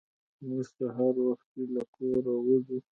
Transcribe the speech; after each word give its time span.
موږ 0.47 0.65
سهار 0.77 1.15
وختي 1.27 1.63
له 1.73 1.83
کوره 1.95 2.33
وځو. 2.45 2.77